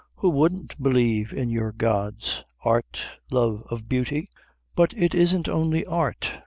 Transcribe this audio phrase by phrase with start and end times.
[0.15, 2.43] "Who wouldn't believe in your gods?
[2.65, 4.29] Art, love of beauty"
[4.75, 6.39] "But it isn't only art.